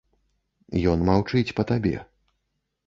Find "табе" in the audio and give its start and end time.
1.75-1.95